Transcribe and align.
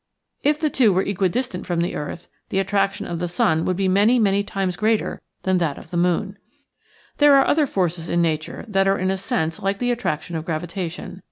If 0.41 0.59
the 0.59 0.71
two 0.71 0.91
were 0.91 1.03
equidistant 1.05 1.67
from 1.67 1.81
the 1.81 1.95
earth, 1.95 2.25
the 2.49 2.57
attrac 2.57 2.93
tion 2.93 3.05
of 3.05 3.19
the 3.19 3.27
sun 3.27 3.65
would 3.65 3.77
be 3.77 3.87
many, 3.87 4.17
many 4.17 4.41
times 4.41 4.75
greater 4.75 5.21
than 5.43 5.59
that 5.59 5.77
of 5.77 5.91
the 5.91 5.95
moon. 5.97 6.37
There 7.19 7.35
are 7.35 7.45
other 7.45 7.67
forces 7.67 8.09
in 8.09 8.19
nature 8.19 8.65
that 8.67 8.87
are 8.87 8.97
in 8.97 9.11
a 9.11 9.15
sense 9.17 9.59
like 9.59 9.77
the 9.77 9.91
attraction 9.91 10.35
of 10.35 10.43
gravitation. 10.43 11.19